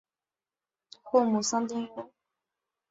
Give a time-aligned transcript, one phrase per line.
[1.03, 2.11] 后母丧丁忧。